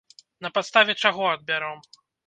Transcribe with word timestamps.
На 0.45 0.51
падставе 0.55 0.97
чаго 1.05 1.31
адбяром? 1.37 1.89